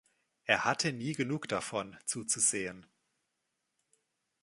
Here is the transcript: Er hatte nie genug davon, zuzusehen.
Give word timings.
Er 0.45 0.65
hatte 0.65 0.91
nie 0.93 1.13
genug 1.13 1.47
davon, 1.47 1.95
zuzusehen. 2.05 2.87